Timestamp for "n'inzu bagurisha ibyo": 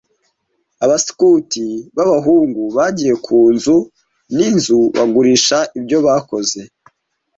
4.35-5.97